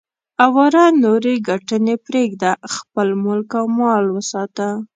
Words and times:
اواره 0.45 0.83
نورې 1.03 1.33
ګټنې 1.49 1.95
پرېږده، 2.05 2.51
خپل 2.75 3.07
ملک 3.25 3.49
او 3.59 3.65
مال 3.77 4.05
وساته. 4.15 4.67